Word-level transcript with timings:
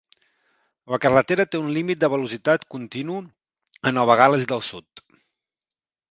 La 0.93 0.97
carretera 1.01 1.43
té 1.55 1.59
un 1.65 1.67
límit 1.75 1.99
de 2.03 2.09
velocitat 2.13 2.65
continu 2.75 3.17
a 3.89 3.93
Nova 3.99 4.15
Gal·les 4.23 4.47
del 4.53 4.63
Sud. 4.69 5.05